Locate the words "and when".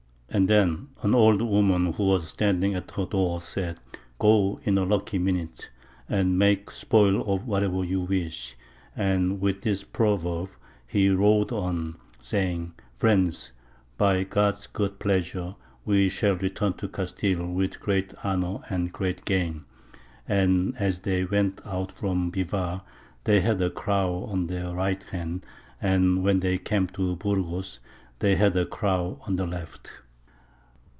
25.81-26.39